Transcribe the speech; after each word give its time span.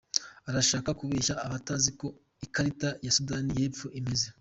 Arashaka 0.49 0.89
kubeshya 0.99 1.33
abatazi 1.45 1.87
uko 1.93 2.07
ikarita 2.45 2.89
ya 3.03 3.11
Sudani 3.15 3.51
y’Epfo 3.59 3.87
imeze. 3.99 4.27